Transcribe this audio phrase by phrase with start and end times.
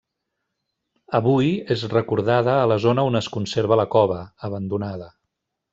[1.19, 5.17] Avui, és recordada a la zona on es conserva la cova, abandonada.